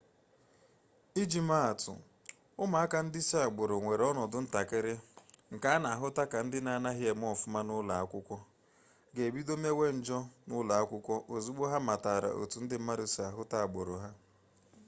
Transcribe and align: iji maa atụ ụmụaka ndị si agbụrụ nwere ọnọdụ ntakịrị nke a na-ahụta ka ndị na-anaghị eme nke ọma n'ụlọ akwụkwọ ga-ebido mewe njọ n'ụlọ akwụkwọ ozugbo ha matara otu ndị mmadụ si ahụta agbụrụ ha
iji 1.21 1.39
maa 1.49 1.65
atụ 1.71 1.93
ụmụaka 2.61 2.97
ndị 3.05 3.19
si 3.27 3.35
agbụrụ 3.45 3.75
nwere 3.83 4.03
ọnọdụ 4.11 4.37
ntakịrị 4.43 4.93
nke 5.53 5.67
a 5.75 5.77
na-ahụta 5.83 6.23
ka 6.31 6.37
ndị 6.45 6.57
na-anaghị 6.65 7.03
eme 7.11 7.25
nke 7.31 7.41
ọma 7.45 7.59
n'ụlọ 7.67 7.93
akwụkwọ 8.01 8.37
ga-ebido 9.15 9.53
mewe 9.63 9.85
njọ 9.97 10.19
n'ụlọ 10.47 10.73
akwụkwọ 10.81 11.15
ozugbo 11.35 11.63
ha 11.71 11.77
matara 11.87 12.29
otu 12.41 12.57
ndị 12.61 12.75
mmadụ 12.79 13.05
si 13.13 13.19
ahụta 13.29 13.55
agbụrụ 13.65 13.95
ha 14.03 14.09